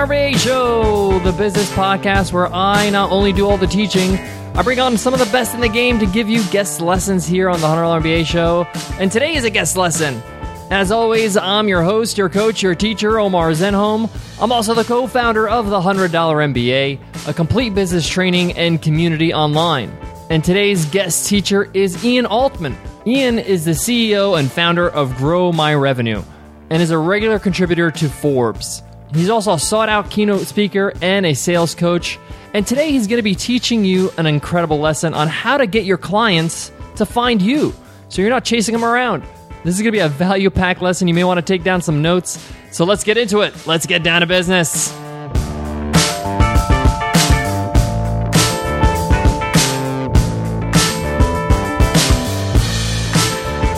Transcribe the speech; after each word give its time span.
RVA 0.00 0.34
Show, 0.38 1.18
the 1.18 1.32
business 1.32 1.70
podcast 1.72 2.32
where 2.32 2.46
I 2.46 2.88
not 2.88 3.12
only 3.12 3.34
do 3.34 3.46
all 3.46 3.58
the 3.58 3.66
teaching, 3.66 4.16
I 4.54 4.62
bring 4.62 4.80
on 4.80 4.96
some 4.96 5.12
of 5.12 5.20
the 5.20 5.26
best 5.26 5.54
in 5.54 5.60
the 5.60 5.68
game 5.68 5.98
to 5.98 6.06
give 6.06 6.26
you 6.26 6.42
guest 6.44 6.80
lessons 6.80 7.26
here 7.26 7.50
on 7.50 7.60
the 7.60 7.66
$100 7.66 8.00
MBA 8.00 8.24
Show. 8.24 8.66
And 8.98 9.12
today 9.12 9.34
is 9.34 9.44
a 9.44 9.50
guest 9.50 9.76
lesson. 9.76 10.22
As 10.70 10.90
always, 10.90 11.36
I'm 11.36 11.68
your 11.68 11.82
host, 11.82 12.16
your 12.16 12.30
coach, 12.30 12.62
your 12.62 12.74
teacher, 12.74 13.18
Omar 13.18 13.50
Zenhom. 13.50 14.08
I'm 14.40 14.52
also 14.52 14.72
the 14.72 14.84
co 14.84 15.06
founder 15.06 15.46
of 15.46 15.68
the 15.68 15.78
$100 15.78 16.08
MBA, 16.08 17.28
a 17.28 17.34
complete 17.34 17.74
business 17.74 18.08
training 18.08 18.56
and 18.56 18.80
community 18.80 19.34
online. 19.34 19.94
And 20.30 20.42
today's 20.42 20.86
guest 20.86 21.28
teacher 21.28 21.70
is 21.74 22.02
Ian 22.02 22.24
Altman. 22.24 22.74
Ian 23.06 23.38
is 23.38 23.66
the 23.66 23.72
CEO 23.72 24.38
and 24.38 24.50
founder 24.50 24.88
of 24.88 25.14
Grow 25.18 25.52
My 25.52 25.74
Revenue 25.74 26.22
and 26.70 26.80
is 26.80 26.90
a 26.90 26.96
regular 26.96 27.38
contributor 27.38 27.90
to 27.90 28.08
Forbes. 28.08 28.82
He's 29.12 29.28
also 29.28 29.54
a 29.54 29.58
sought 29.58 29.88
out 29.88 30.10
keynote 30.10 30.46
speaker 30.46 30.92
and 31.02 31.26
a 31.26 31.34
sales 31.34 31.74
coach. 31.74 32.18
And 32.54 32.66
today 32.66 32.92
he's 32.92 33.06
going 33.06 33.18
to 33.18 33.22
be 33.22 33.34
teaching 33.34 33.84
you 33.84 34.10
an 34.16 34.26
incredible 34.26 34.78
lesson 34.78 35.14
on 35.14 35.28
how 35.28 35.56
to 35.56 35.66
get 35.66 35.84
your 35.84 35.98
clients 35.98 36.72
to 36.96 37.06
find 37.06 37.42
you 37.42 37.74
so 38.08 38.22
you're 38.22 38.30
not 38.30 38.44
chasing 38.44 38.72
them 38.72 38.84
around. 38.84 39.22
This 39.64 39.74
is 39.74 39.82
going 39.82 39.92
to 39.92 39.92
be 39.92 39.98
a 39.98 40.08
value 40.08 40.50
packed 40.50 40.80
lesson. 40.80 41.06
You 41.08 41.14
may 41.14 41.24
want 41.24 41.38
to 41.38 41.42
take 41.42 41.62
down 41.62 41.82
some 41.82 42.02
notes. 42.02 42.44
So 42.70 42.84
let's 42.84 43.04
get 43.04 43.18
into 43.18 43.40
it. 43.40 43.66
Let's 43.66 43.86
get 43.86 44.02
down 44.02 44.20
to 44.20 44.26
business. 44.26 44.90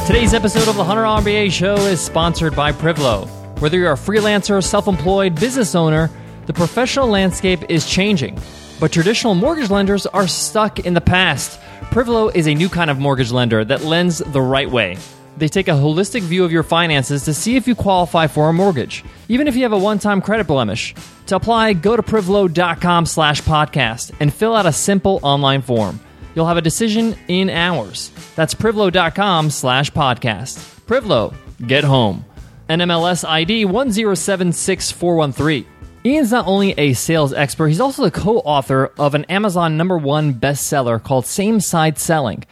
Today's 0.07 0.35
episode 0.35 0.69
of 0.69 0.77
the 0.77 0.85
Hundred 0.85 1.05
MBA 1.05 1.51
show 1.52 1.74
is 1.77 2.01
sponsored 2.01 2.55
by 2.55 2.71
Privlo. 2.71 3.41
Whether 3.63 3.79
you're 3.79 3.93
a 3.93 3.95
freelancer, 3.95 4.60
self 4.60 4.88
employed, 4.88 5.37
business 5.37 5.77
owner, 5.77 6.10
the 6.46 6.52
professional 6.52 7.07
landscape 7.07 7.60
is 7.71 7.88
changing. 7.88 8.37
But 8.80 8.91
traditional 8.91 9.37
mortgage 9.37 9.71
lenders 9.71 10.05
are 10.05 10.27
stuck 10.27 10.80
in 10.80 10.95
the 10.95 11.01
past. 11.01 11.60
Privlo 11.93 12.35
is 12.35 12.49
a 12.49 12.55
new 12.57 12.68
kind 12.68 12.90
of 12.90 12.99
mortgage 12.99 13.30
lender 13.30 13.65
that 13.66 13.85
lends 13.85 14.18
the 14.18 14.40
right 14.40 14.68
way. 14.68 14.99
They 15.37 15.46
take 15.46 15.68
a 15.68 15.79
holistic 15.79 16.23
view 16.23 16.45
of 16.45 16.51
your 16.51 16.65
finances 16.65 17.24
to 17.27 17.35
see 17.35 17.55
if 17.55 17.68
you 17.68 17.77
qualify 17.77 18.27
for 18.27 18.49
a 18.49 18.52
mortgage, 18.52 19.05
even 19.29 19.46
if 19.46 19.55
you 19.55 19.63
have 19.63 19.73
a 19.73 19.79
one-time 19.79 20.23
credit 20.23 20.49
blemish. 20.49 20.93
To 21.27 21.37
apply, 21.37 21.74
go 21.74 21.95
to 21.95 22.02
privlo.com 22.02 23.07
slash 23.07 23.43
podcast 23.43 24.13
and 24.18 24.35
fill 24.35 24.57
out 24.57 24.66
a 24.66 24.73
simple 24.73 25.21
online 25.23 25.63
form. 25.63 26.01
You'll 26.35 26.49
have 26.49 26.57
a 26.57 26.63
decision 26.63 27.15
in 27.29 27.49
hours. 27.49 28.10
That's 28.35 28.55
privlo.com 28.55 29.51
slash 29.51 29.93
podcast. 29.93 30.59
Privlo, 30.87 31.33
get 31.65 31.85
home. 31.85 32.24
NMLS 32.68 33.29
ID 33.29 33.65
1076413. 33.65 35.66
Ian's 36.05 36.32
not 36.32 36.46
only 36.46 36.73
a 36.79 36.95
sales 36.95 37.32
expert, 37.32 37.68
he's 37.68 37.80
also 37.80 38.02
the 38.02 38.10
co 38.10 38.38
author 38.38 38.93
of 38.99 39.15
an 39.15 39.24
Amazon 39.27 39.77
number 39.77 39.99
one 39.99 40.35
bestseller 40.35 41.02
called 41.02 41.27
Same 41.27 41.60
Side 41.60 41.99
Selling. 41.99 42.45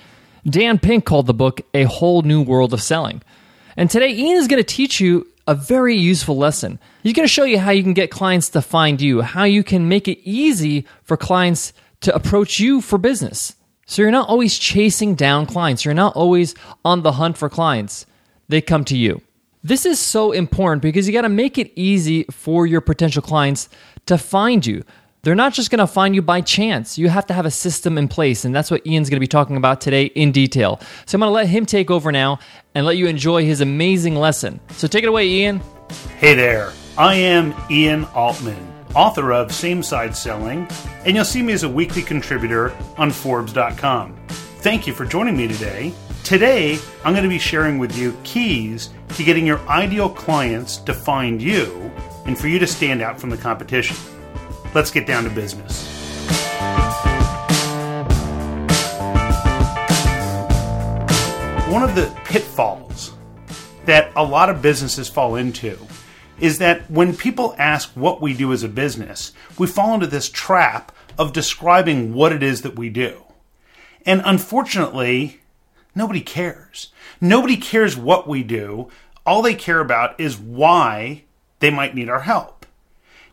Dan 0.46 0.78
Pink 0.78 1.04
called 1.04 1.26
the 1.26 1.34
book 1.34 1.60
A 1.74 1.84
Whole 1.84 2.22
New 2.22 2.42
World 2.42 2.72
of 2.72 2.82
Selling. 2.82 3.22
And 3.76 3.90
today, 3.90 4.12
Ian 4.12 4.36
is 4.36 4.48
going 4.48 4.62
to 4.62 4.74
teach 4.74 5.00
you 5.00 5.26
a 5.46 5.54
very 5.54 5.96
useful 5.96 6.36
lesson. 6.36 6.78
He's 7.02 7.12
going 7.12 7.26
to 7.26 7.32
show 7.32 7.44
you 7.44 7.58
how 7.58 7.70
you 7.70 7.82
can 7.82 7.94
get 7.94 8.10
clients 8.10 8.50
to 8.50 8.62
find 8.62 9.00
you, 9.00 9.22
how 9.22 9.44
you 9.44 9.64
can 9.64 9.88
make 9.88 10.06
it 10.06 10.18
easy 10.22 10.86
for 11.02 11.16
clients 11.16 11.72
to 12.02 12.14
approach 12.14 12.60
you 12.60 12.80
for 12.80 12.98
business. 12.98 13.54
So 13.86 14.02
you're 14.02 14.10
not 14.10 14.28
always 14.28 14.58
chasing 14.58 15.16
down 15.16 15.46
clients. 15.46 15.84
You're 15.84 15.94
not 15.94 16.14
always 16.14 16.54
on 16.84 17.02
the 17.02 17.12
hunt 17.12 17.36
for 17.36 17.48
clients. 17.48 18.06
They 18.48 18.60
come 18.60 18.84
to 18.84 18.96
you. 18.96 19.22
This 19.62 19.84
is 19.84 19.98
so 19.98 20.32
important 20.32 20.82
because 20.82 21.06
you 21.06 21.12
got 21.12 21.22
to 21.22 21.28
make 21.28 21.58
it 21.58 21.70
easy 21.76 22.24
for 22.30 22.66
your 22.66 22.80
potential 22.80 23.22
clients 23.22 23.68
to 24.06 24.16
find 24.16 24.64
you. 24.64 24.84
They're 25.22 25.34
not 25.34 25.52
just 25.52 25.70
going 25.70 25.80
to 25.80 25.86
find 25.86 26.14
you 26.14 26.22
by 26.22 26.40
chance. 26.40 26.96
You 26.96 27.10
have 27.10 27.26
to 27.26 27.34
have 27.34 27.44
a 27.44 27.50
system 27.50 27.98
in 27.98 28.08
place, 28.08 28.46
and 28.46 28.54
that's 28.54 28.70
what 28.70 28.86
Ian's 28.86 29.10
going 29.10 29.18
to 29.18 29.20
be 29.20 29.26
talking 29.26 29.58
about 29.58 29.82
today 29.82 30.06
in 30.06 30.32
detail. 30.32 30.80
So 31.04 31.16
I'm 31.16 31.20
going 31.20 31.28
to 31.28 31.34
let 31.34 31.46
him 31.46 31.66
take 31.66 31.90
over 31.90 32.10
now 32.10 32.38
and 32.74 32.86
let 32.86 32.96
you 32.96 33.06
enjoy 33.06 33.44
his 33.44 33.60
amazing 33.60 34.16
lesson. 34.16 34.60
So 34.70 34.86
take 34.86 35.04
it 35.04 35.08
away, 35.08 35.28
Ian. 35.28 35.60
Hey 36.16 36.34
there, 36.34 36.72
I 36.96 37.16
am 37.16 37.54
Ian 37.70 38.06
Altman 38.06 38.70
author 38.94 39.32
of 39.32 39.52
Same 39.52 39.82
Side 39.82 40.16
Selling, 40.16 40.68
and 41.04 41.14
you'll 41.14 41.24
see 41.24 41.42
me 41.42 41.52
as 41.52 41.62
a 41.62 41.68
weekly 41.68 42.02
contributor 42.02 42.76
on 42.96 43.10
Forbes.com. 43.10 44.16
Thank 44.28 44.86
you 44.86 44.92
for 44.92 45.04
joining 45.04 45.36
me 45.36 45.48
today. 45.48 45.94
Today, 46.24 46.78
I'm 47.04 47.12
going 47.12 47.24
to 47.24 47.28
be 47.28 47.38
sharing 47.38 47.78
with 47.78 47.96
you 47.96 48.16
keys 48.22 48.90
to 49.16 49.24
getting 49.24 49.44
your 49.44 49.58
ideal 49.68 50.08
clients 50.08 50.76
to 50.78 50.94
find 50.94 51.42
you 51.42 51.90
and 52.24 52.38
for 52.38 52.46
you 52.46 52.58
to 52.60 52.66
stand 52.66 53.02
out 53.02 53.20
from 53.20 53.30
the 53.30 53.36
competition. 53.36 53.96
Let's 54.74 54.92
get 54.92 55.06
down 55.06 55.24
to 55.24 55.30
business. 55.30 55.88
One 61.68 61.82
of 61.82 61.94
the 61.94 62.16
pitfalls 62.24 63.12
that 63.86 64.12
a 64.14 64.22
lot 64.22 64.50
of 64.50 64.62
businesses 64.62 65.08
fall 65.08 65.34
into 65.34 65.78
is 66.38 66.58
that 66.58 66.88
when 66.90 67.16
people 67.16 67.54
ask 67.58 67.90
what 67.90 68.20
we 68.20 68.34
do 68.34 68.52
as 68.52 68.62
a 68.62 68.68
business, 68.68 69.32
we 69.58 69.66
fall 69.66 69.94
into 69.94 70.06
this 70.06 70.28
trap 70.28 70.92
of 71.18 71.32
describing 71.32 72.14
what 72.14 72.32
it 72.32 72.42
is 72.42 72.62
that 72.62 72.76
we 72.76 72.88
do. 72.88 73.24
And 74.06 74.22
unfortunately, 74.24 75.40
nobody 75.94 76.20
cares. 76.20 76.92
Nobody 77.20 77.56
cares 77.56 77.96
what 77.96 78.28
we 78.28 78.42
do. 78.42 78.88
All 79.26 79.42
they 79.42 79.54
care 79.54 79.80
about 79.80 80.18
is 80.18 80.38
why 80.38 81.24
they 81.58 81.70
might 81.70 81.94
need 81.94 82.08
our 82.08 82.20
help. 82.20 82.66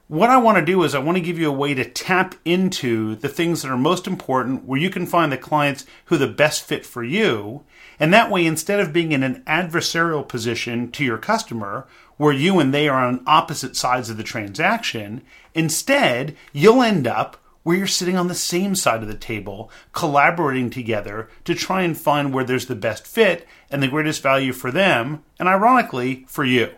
What 0.09 0.29
I 0.29 0.37
want 0.37 0.57
to 0.57 0.65
do 0.65 0.83
is 0.83 0.95
I 0.95 0.99
want 0.99 1.17
to 1.17 1.23
give 1.23 1.37
you 1.37 1.49
a 1.49 1.53
way 1.53 1.73
to 1.73 1.83
tap 1.83 2.35
into 2.45 3.15
the 3.15 3.27
things 3.27 3.61
that 3.61 3.71
are 3.71 3.77
most 3.77 4.07
important 4.07 4.63
where 4.63 4.79
you 4.79 4.89
can 4.89 5.05
find 5.05 5.31
the 5.31 5.37
clients 5.37 5.85
who 6.05 6.15
are 6.15 6.19
the 6.19 6.27
best 6.27 6.63
fit 6.63 6.85
for 6.85 7.03
you. 7.03 7.63
And 7.99 8.13
that 8.13 8.31
way, 8.31 8.45
instead 8.45 8.79
of 8.79 8.93
being 8.93 9.11
in 9.11 9.21
an 9.21 9.43
adversarial 9.45 10.25
position 10.25 10.91
to 10.91 11.03
your 11.03 11.17
customer, 11.17 11.87
where 12.17 12.33
you 12.33 12.59
and 12.59 12.73
they 12.73 12.89
are 12.89 13.05
on 13.05 13.23
opposite 13.25 13.75
sides 13.75 14.09
of 14.09 14.17
the 14.17 14.23
transaction. 14.23 15.21
Instead, 15.53 16.35
you'll 16.51 16.81
end 16.81 17.07
up 17.07 17.37
where 17.67 17.75
you're 17.75 17.85
sitting 17.85 18.15
on 18.15 18.29
the 18.29 18.33
same 18.33 18.75
side 18.75 19.01
of 19.01 19.09
the 19.09 19.13
table, 19.13 19.69
collaborating 19.91 20.69
together 20.69 21.27
to 21.43 21.53
try 21.53 21.81
and 21.81 21.97
find 21.97 22.33
where 22.33 22.45
there's 22.45 22.67
the 22.67 22.75
best 22.75 23.05
fit 23.05 23.45
and 23.69 23.83
the 23.83 23.89
greatest 23.89 24.23
value 24.23 24.53
for 24.53 24.71
them, 24.71 25.21
and 25.37 25.49
ironically, 25.49 26.23
for 26.29 26.45
you. 26.45 26.71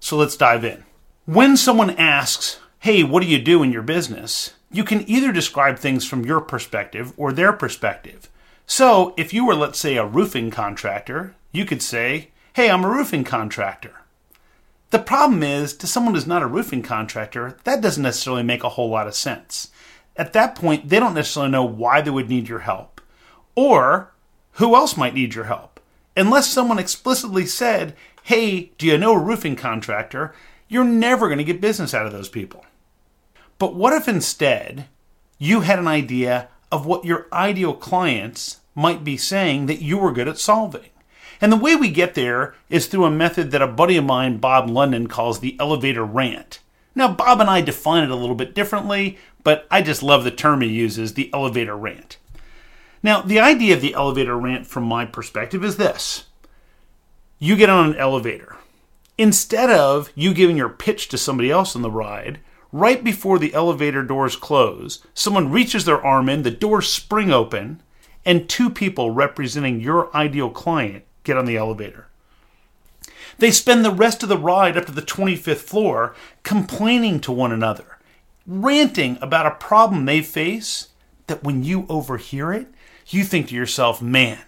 So 0.00 0.16
let's 0.16 0.34
dive 0.34 0.64
in. 0.64 0.82
When 1.26 1.58
someone 1.58 1.90
asks, 1.90 2.58
Hey, 2.78 3.02
what 3.04 3.22
do 3.22 3.28
you 3.28 3.38
do 3.38 3.62
in 3.62 3.70
your 3.70 3.82
business? 3.82 4.54
you 4.74 4.82
can 4.82 5.06
either 5.08 5.30
describe 5.30 5.78
things 5.78 6.06
from 6.06 6.24
your 6.24 6.40
perspective 6.40 7.12
or 7.18 7.30
their 7.30 7.52
perspective. 7.52 8.30
So, 8.66 9.12
if 9.18 9.34
you 9.34 9.46
were, 9.46 9.54
let's 9.54 9.78
say, 9.78 9.98
a 9.98 10.06
roofing 10.06 10.50
contractor, 10.50 11.34
you 11.52 11.66
could 11.66 11.82
say, 11.82 12.30
Hey, 12.54 12.70
I'm 12.70 12.82
a 12.82 12.88
roofing 12.88 13.24
contractor. 13.24 14.00
The 14.90 14.98
problem 14.98 15.42
is, 15.42 15.74
to 15.74 15.86
someone 15.86 16.14
who's 16.14 16.26
not 16.26 16.42
a 16.42 16.46
roofing 16.46 16.82
contractor, 16.82 17.58
that 17.64 17.80
doesn't 17.80 18.02
necessarily 18.02 18.42
make 18.42 18.64
a 18.64 18.70
whole 18.70 18.88
lot 18.88 19.06
of 19.06 19.14
sense. 19.14 19.70
At 20.16 20.32
that 20.32 20.54
point, 20.54 20.88
they 20.88 21.00
don't 21.00 21.14
necessarily 21.14 21.50
know 21.50 21.64
why 21.64 22.00
they 22.00 22.10
would 22.10 22.28
need 22.28 22.48
your 22.48 22.60
help, 22.60 23.00
or 23.54 24.12
who 24.52 24.74
else 24.74 24.96
might 24.96 25.14
need 25.14 25.34
your 25.34 25.44
help. 25.44 25.80
Unless 26.16 26.48
someone 26.48 26.78
explicitly 26.78 27.46
said, 27.46 27.96
Hey, 28.22 28.70
do 28.78 28.86
you 28.86 28.96
know 28.96 29.14
a 29.14 29.18
roofing 29.18 29.56
contractor? 29.56 30.34
You're 30.68 30.84
never 30.84 31.26
going 31.26 31.38
to 31.38 31.44
get 31.44 31.60
business 31.60 31.92
out 31.92 32.06
of 32.06 32.12
those 32.12 32.28
people. 32.28 32.64
But 33.58 33.74
what 33.74 33.92
if 33.92 34.08
instead 34.08 34.86
you 35.38 35.60
had 35.60 35.78
an 35.78 35.88
idea 35.88 36.48
of 36.72 36.86
what 36.86 37.04
your 37.04 37.26
ideal 37.32 37.74
clients 37.74 38.60
might 38.74 39.04
be 39.04 39.16
saying 39.16 39.66
that 39.66 39.82
you 39.82 39.98
were 39.98 40.12
good 40.12 40.28
at 40.28 40.38
solving? 40.38 40.90
And 41.40 41.52
the 41.52 41.56
way 41.56 41.76
we 41.76 41.90
get 41.90 42.14
there 42.14 42.54
is 42.70 42.86
through 42.86 43.04
a 43.04 43.10
method 43.10 43.50
that 43.50 43.62
a 43.62 43.66
buddy 43.66 43.96
of 43.96 44.04
mine, 44.04 44.38
Bob 44.38 44.70
London, 44.70 45.08
calls 45.08 45.40
the 45.40 45.56
elevator 45.60 46.04
rant. 46.04 46.60
Now, 46.94 47.12
Bob 47.12 47.40
and 47.40 47.50
I 47.50 47.60
define 47.60 48.04
it 48.04 48.10
a 48.10 48.16
little 48.16 48.36
bit 48.36 48.54
differently, 48.54 49.18
but 49.44 49.66
I 49.70 49.82
just 49.82 50.02
love 50.02 50.24
the 50.24 50.30
term 50.30 50.62
he 50.62 50.68
uses, 50.68 51.14
the 51.14 51.32
elevator 51.32 51.76
rant. 51.76 52.16
Now, 53.02 53.20
the 53.20 53.38
idea 53.38 53.74
of 53.74 53.82
the 53.82 53.94
elevator 53.94 54.36
rant 54.36 54.66
from 54.66 54.84
my 54.84 55.04
perspective 55.04 55.62
is 55.62 55.76
this 55.76 56.24
you 57.38 57.56
get 57.56 57.68
on 57.68 57.90
an 57.90 57.96
elevator. 57.96 58.56
Instead 59.18 59.70
of 59.70 60.10
you 60.14 60.34
giving 60.34 60.56
your 60.56 60.68
pitch 60.68 61.08
to 61.08 61.18
somebody 61.18 61.50
else 61.50 61.76
on 61.76 61.82
the 61.82 61.90
ride, 61.90 62.40
right 62.72 63.04
before 63.04 63.38
the 63.38 63.54
elevator 63.54 64.02
doors 64.02 64.34
close, 64.34 65.04
someone 65.12 65.50
reaches 65.50 65.84
their 65.84 66.02
arm 66.04 66.28
in, 66.28 66.42
the 66.42 66.50
doors 66.50 66.92
spring 66.92 67.30
open, 67.30 67.82
and 68.24 68.48
two 68.48 68.70
people 68.70 69.10
representing 69.10 69.80
your 69.80 70.14
ideal 70.16 70.50
client 70.50 71.04
get 71.22 71.36
on 71.36 71.44
the 71.44 71.56
elevator. 71.56 72.08
They 73.38 73.50
spend 73.50 73.84
the 73.84 73.90
rest 73.90 74.22
of 74.22 74.28
the 74.28 74.38
ride 74.38 74.76
up 74.76 74.86
to 74.86 74.92
the 74.92 75.02
25th 75.02 75.58
floor 75.58 76.14
complaining 76.42 77.20
to 77.20 77.32
one 77.32 77.52
another, 77.52 77.93
ranting 78.46 79.18
about 79.20 79.46
a 79.46 79.52
problem 79.52 80.04
they 80.04 80.22
face 80.22 80.88
that 81.26 81.42
when 81.42 81.64
you 81.64 81.86
overhear 81.88 82.52
it, 82.52 82.68
you 83.08 83.24
think 83.24 83.48
to 83.48 83.54
yourself, 83.54 84.02
man, 84.02 84.38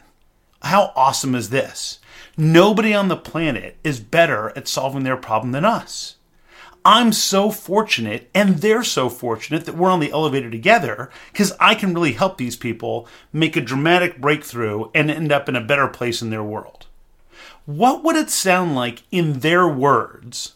how 0.62 0.92
awesome 0.96 1.34
is 1.34 1.50
this? 1.50 1.98
Nobody 2.36 2.92
on 2.92 3.08
the 3.08 3.16
planet 3.16 3.76
is 3.82 4.00
better 4.00 4.52
at 4.56 4.68
solving 4.68 5.04
their 5.04 5.16
problem 5.16 5.52
than 5.52 5.64
us. 5.64 6.16
I'm 6.84 7.12
so 7.12 7.50
fortunate 7.50 8.30
and 8.32 8.58
they're 8.58 8.84
so 8.84 9.08
fortunate 9.08 9.64
that 9.64 9.76
we're 9.76 9.90
on 9.90 9.98
the 9.98 10.12
elevator 10.12 10.50
together 10.50 11.10
because 11.32 11.52
I 11.58 11.74
can 11.74 11.92
really 11.92 12.12
help 12.12 12.38
these 12.38 12.54
people 12.54 13.08
make 13.32 13.56
a 13.56 13.60
dramatic 13.60 14.20
breakthrough 14.20 14.90
and 14.94 15.10
end 15.10 15.32
up 15.32 15.48
in 15.48 15.56
a 15.56 15.60
better 15.60 15.88
place 15.88 16.22
in 16.22 16.30
their 16.30 16.44
world. 16.44 16.86
What 17.64 18.04
would 18.04 18.14
it 18.14 18.30
sound 18.30 18.76
like 18.76 19.02
in 19.10 19.40
their 19.40 19.66
words 19.66 20.54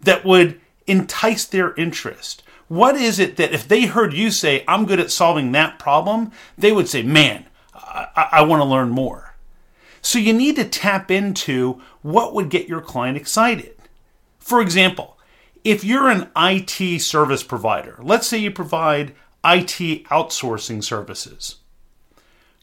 that 0.00 0.24
would 0.24 0.60
entice 0.86 1.44
their 1.44 1.74
interest? 1.74 2.44
What 2.72 2.96
is 2.96 3.18
it 3.18 3.36
that 3.36 3.52
if 3.52 3.68
they 3.68 3.84
heard 3.84 4.14
you 4.14 4.30
say, 4.30 4.64
I'm 4.66 4.86
good 4.86 4.98
at 4.98 5.10
solving 5.10 5.52
that 5.52 5.78
problem, 5.78 6.32
they 6.56 6.72
would 6.72 6.88
say, 6.88 7.02
man, 7.02 7.44
I, 7.74 8.28
I 8.32 8.42
want 8.44 8.62
to 8.62 8.64
learn 8.64 8.88
more. 8.88 9.34
So 10.00 10.18
you 10.18 10.32
need 10.32 10.56
to 10.56 10.64
tap 10.64 11.10
into 11.10 11.82
what 12.00 12.32
would 12.32 12.48
get 12.48 12.70
your 12.70 12.80
client 12.80 13.18
excited. 13.18 13.74
For 14.38 14.62
example, 14.62 15.18
if 15.62 15.84
you're 15.84 16.08
an 16.08 16.30
IT 16.34 17.02
service 17.02 17.42
provider, 17.42 17.98
let's 18.00 18.26
say 18.26 18.38
you 18.38 18.50
provide 18.50 19.10
IT 19.44 20.06
outsourcing 20.06 20.82
services, 20.82 21.56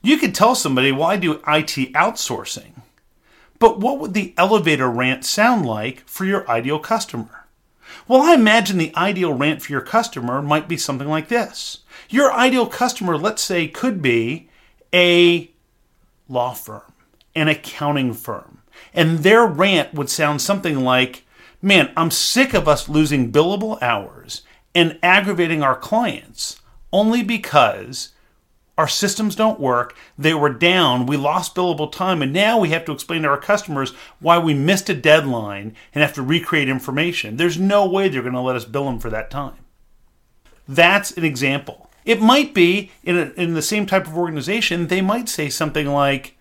you 0.01 0.17
could 0.17 0.33
tell 0.33 0.55
somebody, 0.55 0.91
well, 0.91 1.03
I 1.03 1.17
do 1.17 1.33
IT 1.33 1.93
outsourcing. 1.93 2.81
But 3.59 3.79
what 3.79 3.99
would 3.99 4.15
the 4.15 4.33
elevator 4.37 4.89
rant 4.89 5.23
sound 5.23 5.67
like 5.67 5.99
for 6.07 6.25
your 6.25 6.49
ideal 6.49 6.79
customer? 6.79 7.38
Well, 8.07 8.21
I 8.21 8.33
imagine 8.33 8.77
the 8.77 8.95
ideal 8.95 9.33
rant 9.33 9.61
for 9.61 9.71
your 9.71 9.81
customer 9.81 10.41
might 10.41 10.67
be 10.67 10.77
something 10.77 11.07
like 11.07 11.27
this. 11.27 11.79
Your 12.09 12.31
ideal 12.33 12.65
customer, 12.65 13.17
let's 13.17 13.41
say, 13.41 13.67
could 13.67 14.01
be 14.01 14.49
a 14.93 15.51
law 16.27 16.53
firm, 16.53 16.93
an 17.35 17.47
accounting 17.47 18.13
firm, 18.13 18.61
and 18.93 19.19
their 19.19 19.45
rant 19.45 19.93
would 19.93 20.09
sound 20.09 20.41
something 20.41 20.83
like, 20.83 21.25
Man, 21.61 21.91
I'm 21.97 22.09
sick 22.09 22.53
of 22.53 22.69
us 22.69 22.87
losing 22.87 23.33
billable 23.33 23.81
hours 23.81 24.43
and 24.73 24.97
aggravating 25.03 25.61
our 25.61 25.75
clients 25.75 26.61
only 26.93 27.21
because 27.21 28.13
our 28.79 28.87
systems 28.87 29.35
don't 29.35 29.59
work. 29.59 29.93
They 30.17 30.33
were 30.33 30.53
down. 30.53 31.05
We 31.05 31.17
lost 31.17 31.53
billable 31.53 31.91
time. 31.91 32.21
And 32.21 32.31
now 32.31 32.57
we 32.57 32.69
have 32.69 32.85
to 32.85 32.93
explain 32.93 33.23
to 33.23 33.27
our 33.27 33.37
customers 33.37 33.91
why 34.21 34.39
we 34.39 34.53
missed 34.53 34.89
a 34.89 34.93
deadline 34.93 35.75
and 35.93 36.01
have 36.01 36.13
to 36.13 36.21
recreate 36.21 36.69
information. 36.69 37.35
There's 37.35 37.59
no 37.59 37.85
way 37.85 38.07
they're 38.07 38.21
going 38.21 38.35
to 38.35 38.39
let 38.39 38.55
us 38.55 38.63
bill 38.63 38.85
them 38.85 38.97
for 38.97 39.09
that 39.09 39.29
time. 39.29 39.57
That's 40.65 41.11
an 41.11 41.25
example. 41.25 41.89
It 42.05 42.21
might 42.21 42.53
be 42.53 42.89
in, 43.03 43.17
a, 43.17 43.33
in 43.35 43.53
the 43.53 43.61
same 43.61 43.85
type 43.85 44.07
of 44.07 44.17
organization, 44.17 44.87
they 44.87 45.01
might 45.01 45.27
say 45.27 45.49
something 45.49 45.85
like, 45.85 46.37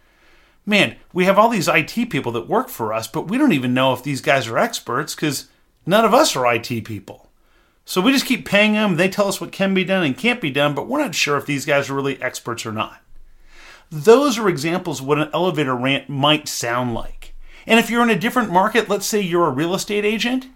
man, 0.64 0.94
we 1.12 1.24
have 1.24 1.40
all 1.40 1.48
these 1.48 1.66
IT 1.66 2.08
people 2.08 2.30
that 2.32 2.48
work 2.48 2.68
for 2.68 2.92
us, 2.92 3.08
but 3.08 3.26
we 3.26 3.36
don't 3.36 3.52
even 3.52 3.74
know 3.74 3.92
if 3.92 4.04
these 4.04 4.20
guys 4.20 4.46
are 4.46 4.58
experts 4.58 5.16
because 5.16 5.48
none 5.86 6.04
of 6.04 6.14
us 6.14 6.36
are 6.36 6.54
IT 6.54 6.84
people. 6.84 7.27
So 7.88 8.02
we 8.02 8.12
just 8.12 8.26
keep 8.26 8.44
paying 8.44 8.74
them. 8.74 8.96
They 8.96 9.08
tell 9.08 9.28
us 9.28 9.40
what 9.40 9.50
can 9.50 9.72
be 9.72 9.82
done 9.82 10.04
and 10.04 10.14
can't 10.14 10.42
be 10.42 10.50
done, 10.50 10.74
but 10.74 10.86
we're 10.86 10.98
not 10.98 11.14
sure 11.14 11.38
if 11.38 11.46
these 11.46 11.64
guys 11.64 11.88
are 11.88 11.94
really 11.94 12.20
experts 12.20 12.66
or 12.66 12.70
not. 12.70 13.00
Those 13.90 14.36
are 14.36 14.46
examples 14.46 15.00
of 15.00 15.06
what 15.06 15.18
an 15.18 15.30
elevator 15.32 15.74
rant 15.74 16.06
might 16.06 16.48
sound 16.48 16.92
like. 16.92 17.32
And 17.66 17.80
if 17.80 17.88
you're 17.88 18.02
in 18.02 18.10
a 18.10 18.18
different 18.18 18.52
market, 18.52 18.90
let's 18.90 19.06
say 19.06 19.22
you're 19.22 19.46
a 19.46 19.50
real 19.50 19.74
estate 19.74 20.04
agent, 20.04 20.48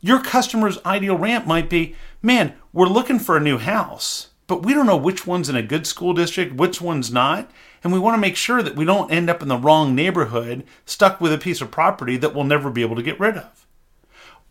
your 0.00 0.22
customer's 0.22 0.78
ideal 0.86 1.18
rant 1.18 1.48
might 1.48 1.68
be 1.68 1.96
man, 2.22 2.54
we're 2.72 2.86
looking 2.86 3.18
for 3.18 3.36
a 3.36 3.40
new 3.40 3.58
house, 3.58 4.28
but 4.46 4.64
we 4.64 4.72
don't 4.72 4.86
know 4.86 4.96
which 4.96 5.26
one's 5.26 5.48
in 5.48 5.56
a 5.56 5.62
good 5.62 5.84
school 5.84 6.14
district, 6.14 6.54
which 6.54 6.80
one's 6.80 7.10
not 7.10 7.50
and 7.82 7.92
we 7.92 7.98
want 7.98 8.14
to 8.14 8.20
make 8.20 8.36
sure 8.36 8.62
that 8.62 8.76
we 8.76 8.84
don't 8.84 9.10
end 9.10 9.28
up 9.28 9.42
in 9.42 9.48
the 9.48 9.58
wrong 9.58 9.96
neighborhood 9.96 10.62
stuck 10.86 11.20
with 11.20 11.32
a 11.32 11.38
piece 11.38 11.60
of 11.60 11.72
property 11.72 12.16
that 12.16 12.36
we'll 12.36 12.44
never 12.44 12.70
be 12.70 12.82
able 12.82 12.94
to 12.94 13.02
get 13.02 13.18
rid 13.18 13.36
of. 13.36 13.66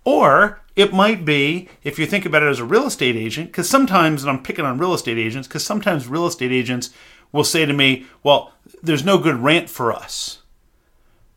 Or 0.08 0.62
it 0.78 0.94
might 0.94 1.26
be, 1.26 1.68
if 1.84 2.00
you 2.00 2.06
think 2.06 2.26
about 2.26 2.42
it 2.42 2.48
as 2.48 2.60
a 2.60 2.64
real 2.64 2.88
estate 2.88 3.18
agent, 3.18 3.52
because 3.52 3.68
sometimes, 3.68 4.24
and 4.24 4.30
I'm 4.30 4.42
picking 4.42 4.64
on 4.64 4.78
real 4.78 4.94
estate 4.94 5.18
agents, 5.18 5.50
because 5.50 5.66
sometimes 5.66 6.08
real 6.08 6.26
estate 6.26 6.54
agents 6.54 6.92
will 7.34 7.44
say 7.44 7.66
to 7.66 7.74
me, 7.74 8.06
well, 8.24 8.54
there's 8.82 9.04
no 9.04 9.18
good 9.18 9.36
rant 9.36 9.70
for 9.70 9.92
us. 9.92 10.44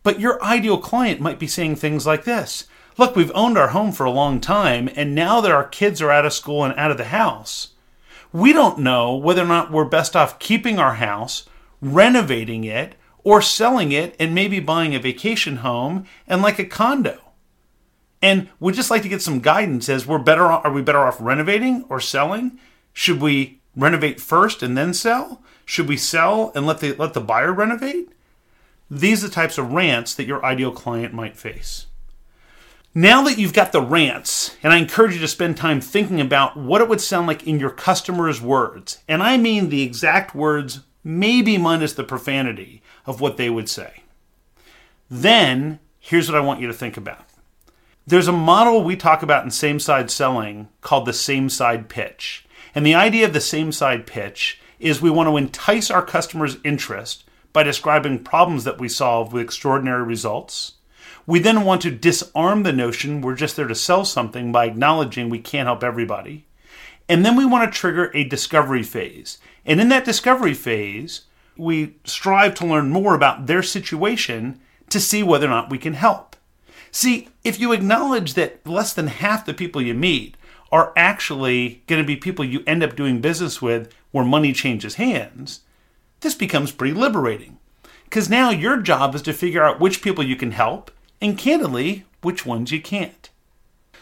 But 0.05 0.20
your 0.20 0.40
ideal 0.40 0.78
client 0.78 1.20
might 1.20 1.40
be 1.40 1.49
saying 1.49 1.76
things 1.76 2.06
like 2.06 2.22
this 2.22 2.69
Look, 2.96 3.17
we've 3.17 3.32
owned 3.34 3.58
our 3.58 3.70
home 3.70 3.90
for 3.90 4.06
a 4.06 4.11
long 4.12 4.40
time, 4.40 4.88
and 4.94 5.17
now 5.17 5.40
that 5.40 5.50
our 5.50 5.67
kids 5.67 6.00
are 6.00 6.12
out 6.12 6.25
of 6.25 6.32
school 6.32 6.62
and 6.62 6.78
out 6.78 6.93
of 6.93 6.96
the 6.96 7.06
house, 7.06 7.70
we 8.32 8.52
don't 8.52 8.78
know 8.78 9.17
whether 9.17 9.43
or 9.43 9.49
not 9.49 9.72
we're 9.72 9.84
best 9.84 10.14
off 10.14 10.38
keeping 10.38 10.78
our 10.78 10.94
house 10.94 11.44
renovating 11.82 12.62
it, 12.62 12.94
or 13.25 13.43
selling 13.43 13.90
it 13.90 14.14
and 14.20 14.32
maybe 14.32 14.61
buying 14.61 14.94
a 14.94 15.00
vacation 15.00 15.56
home 15.56 16.06
and 16.28 16.40
like 16.40 16.61
a 16.61 16.64
condo. 16.64 17.30
And 18.22 18.49
we'd 18.58 18.75
just 18.75 18.90
like 18.90 19.02
to 19.02 19.08
get 19.08 19.22
some 19.22 19.40
guidance 19.40 19.88
as 19.88 20.06
we're 20.06 20.19
better 20.19 20.46
off, 20.46 20.64
are 20.64 20.72
we 20.72 20.82
better 20.82 20.99
off 20.99 21.20
renovating 21.20 21.84
or 21.88 22.00
selling? 22.00 22.58
Should 22.93 23.20
we 23.20 23.61
renovate 23.76 24.20
first 24.20 24.62
and 24.62 24.76
then 24.76 24.93
sell? 24.93 25.43
Should 25.64 25.88
we 25.88 25.96
sell 25.96 26.52
and 26.55 26.67
let 26.67 26.81
the 26.81 26.94
let 26.94 27.14
the 27.14 27.20
buyer 27.20 27.52
renovate? 27.52 28.11
These 28.90 29.22
are 29.22 29.28
the 29.28 29.34
types 29.34 29.56
of 29.56 29.72
rants 29.72 30.14
that 30.14 30.26
your 30.26 30.44
ideal 30.44 30.72
client 30.72 31.14
might 31.14 31.37
face. 31.37 31.87
Now 32.93 33.22
that 33.22 33.38
you've 33.38 33.52
got 33.52 33.70
the 33.70 33.81
rants, 33.81 34.56
and 34.64 34.72
I 34.72 34.78
encourage 34.78 35.14
you 35.14 35.20
to 35.20 35.28
spend 35.28 35.56
time 35.56 35.81
thinking 35.81 36.20
about 36.20 36.56
what 36.56 36.81
it 36.81 36.88
would 36.88 37.00
sound 37.00 37.28
like 37.28 37.46
in 37.46 37.61
your 37.61 37.70
customer's 37.70 38.43
words, 38.43 39.00
and 39.06 39.22
I 39.22 39.37
mean 39.37 39.69
the 39.69 39.82
exact 39.82 40.34
words 40.34 40.81
maybe 41.05 41.56
minus 41.56 41.93
the 41.93 42.02
profanity 42.02 42.82
of 43.06 43.20
what 43.20 43.37
they 43.37 43.49
would 43.49 43.69
say. 43.69 44.02
Then, 45.08 45.78
here's 46.00 46.28
what 46.28 46.37
I 46.37 46.44
want 46.44 46.61
you 46.61 46.67
to 46.67 46.72
think 46.72 46.96
about. 46.96 47.30
There's 48.11 48.27
a 48.27 48.33
model 48.33 48.83
we 48.83 48.97
talk 48.97 49.23
about 49.23 49.45
in 49.45 49.53
same 49.53 49.79
side 49.79 50.11
selling 50.11 50.67
called 50.81 51.07
the 51.07 51.12
same 51.12 51.49
side 51.49 51.89
pitch. 51.89 52.45
And 52.75 52.85
the 52.85 52.93
idea 52.93 53.25
of 53.25 53.33
the 53.33 53.41
same 53.41 53.71
side 53.71 54.05
pitch 54.05 54.61
is 54.81 55.01
we 55.01 55.11
want 55.11 55.29
to 55.29 55.37
entice 55.37 55.93
our 55.93 56.05
customers' 56.05 56.57
interest 56.65 57.23
by 57.53 57.62
describing 57.62 58.25
problems 58.25 58.65
that 58.65 58.81
we 58.81 58.89
solve 58.89 59.33
with 59.33 59.45
extraordinary 59.45 60.03
results. 60.03 60.73
We 61.25 61.39
then 61.39 61.65
want 61.65 61.83
to 61.83 61.93
disarm 61.93 62.65
the 62.65 62.73
notion 62.73 63.21
we're 63.21 63.37
just 63.37 63.55
there 63.55 63.69
to 63.69 63.77
sell 63.77 64.05
something 64.05 64.51
by 64.51 64.65
acknowledging 64.65 65.31
we 65.31 65.39
can't 65.39 65.69
help 65.69 65.85
everybody. 65.85 66.47
And 67.09 67.25
then 67.25 67.37
we 67.37 67.47
want 67.47 67.73
to 67.73 67.79
trigger 67.79 68.11
a 68.13 68.25
discovery 68.25 68.83
phase. 68.83 69.39
And 69.65 69.81
in 69.81 69.89
that 69.91 70.05
discovery 70.05 70.55
phase, 70.55 71.27
we 71.56 71.95
strive 72.03 72.56
to 72.56 72.67
learn 72.67 72.91
more 72.91 73.15
about 73.15 73.46
their 73.46 73.63
situation 73.63 74.58
to 74.89 74.99
see 74.99 75.23
whether 75.23 75.46
or 75.46 75.51
not 75.51 75.70
we 75.70 75.79
can 75.79 75.94
help. 75.94 76.30
See, 76.93 77.29
if 77.44 77.61
you 77.61 77.73
acknowledge 77.73 78.35
that 78.35 78.67
less 78.67 78.93
than 78.93 79.06
half 79.06 79.47
the 79.47 79.55
people 79.55 79.81
you 79.81 79.94
meet 79.94 80.37
are 80.73 80.93
actually 80.97 81.82
going 81.87 82.01
to 82.01 82.06
be 82.06 82.17
people 82.17 82.44
you 82.44 82.63
end 82.67 82.82
up 82.82 82.97
doing 82.97 83.20
business 83.20 83.61
with 83.61 83.93
where 84.11 84.25
money 84.25 84.53
changes 84.53 84.94
hands, 84.97 85.61
this 86.20 86.35
becomes 86.35 86.73
pretty 86.73 86.94
liberating. 86.94 87.59
Because 88.05 88.29
now 88.29 88.51
your 88.51 88.77
job 88.79 89.15
is 89.15 89.23
to 89.23 89.32
figure 89.32 89.63
out 89.63 89.81
which 89.81 90.03
people 90.03 90.25
you 90.25 90.37
can 90.37 90.51
help 90.51 90.91
and 91.20 91.39
candidly, 91.39 92.05
which 92.23 92.44
ones 92.44 92.73
you 92.73 92.81
can't. 92.81 93.31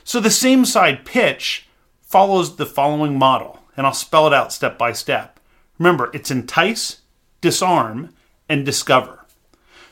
So 0.04 0.20
the 0.20 0.30
same 0.30 0.64
side 0.64 1.04
pitch 1.04 1.66
follows 2.00 2.56
the 2.56 2.66
following 2.66 3.18
model, 3.18 3.60
and 3.76 3.86
I'll 3.86 3.92
spell 3.92 4.26
it 4.26 4.32
out 4.32 4.52
step 4.52 4.78
by 4.78 4.92
step. 4.92 5.38
Remember, 5.78 6.10
it's 6.14 6.30
entice, 6.30 7.02
disarm, 7.42 8.14
and 8.48 8.64
discover. 8.64 9.26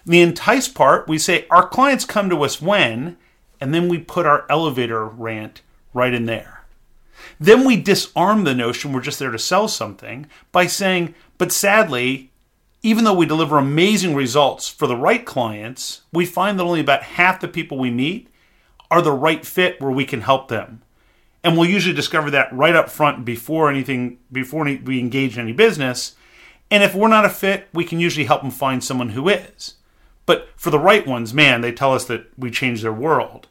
The 0.06 0.20
entice 0.20 0.68
part, 0.68 1.08
we 1.08 1.18
say 1.18 1.46
our 1.50 1.68
clients 1.68 2.04
come 2.04 2.30
to 2.30 2.44
us 2.44 2.62
when, 2.62 3.16
and 3.60 3.74
then 3.74 3.88
we 3.88 3.98
put 3.98 4.24
our 4.24 4.46
elevator 4.48 5.04
rant 5.04 5.62
right 5.92 6.14
in 6.14 6.26
there. 6.26 6.64
Then 7.40 7.64
we 7.64 7.76
disarm 7.76 8.44
the 8.44 8.54
notion 8.54 8.92
we're 8.92 9.00
just 9.00 9.18
there 9.18 9.32
to 9.32 9.38
sell 9.38 9.66
something 9.66 10.26
by 10.52 10.68
saying, 10.68 11.16
but 11.38 11.50
sadly, 11.50 12.30
even 12.82 13.02
though 13.02 13.14
we 13.14 13.26
deliver 13.26 13.58
amazing 13.58 14.14
results 14.14 14.68
for 14.68 14.86
the 14.86 14.96
right 14.96 15.26
clients, 15.26 16.02
we 16.12 16.24
find 16.24 16.56
that 16.56 16.64
only 16.64 16.80
about 16.80 17.02
half 17.02 17.40
the 17.40 17.48
people 17.48 17.76
we 17.76 17.90
meet 17.90 18.28
are 18.92 19.02
the 19.02 19.10
right 19.10 19.44
fit 19.44 19.80
where 19.80 19.90
we 19.90 20.04
can 20.04 20.20
help 20.20 20.46
them. 20.46 20.82
And 21.42 21.56
we'll 21.56 21.68
usually 21.68 21.94
discover 21.94 22.30
that 22.30 22.52
right 22.52 22.76
up 22.76 22.90
front 22.90 23.24
before 23.24 23.68
anything 23.68 24.18
before 24.30 24.64
we 24.64 25.00
engage 25.00 25.36
in 25.36 25.42
any 25.42 25.52
business. 25.52 26.14
And 26.70 26.84
if 26.84 26.94
we're 26.94 27.08
not 27.08 27.24
a 27.24 27.30
fit 27.30 27.68
we 27.72 27.84
can 27.84 27.98
usually 27.98 28.26
help 28.26 28.42
them 28.42 28.52
find 28.52 28.84
someone 28.84 29.10
who 29.10 29.28
is 29.28 29.75
but 30.26 30.48
for 30.56 30.70
the 30.70 30.78
right 30.78 31.06
ones 31.06 31.32
man 31.32 31.60
they 31.60 31.72
tell 31.72 31.94
us 31.94 32.04
that 32.04 32.26
we 32.36 32.50
change 32.50 32.82
their 32.82 32.92
world. 32.92 33.48